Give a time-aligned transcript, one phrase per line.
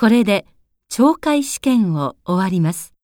[0.00, 0.46] これで
[0.90, 2.94] 懲戒試験を終わります。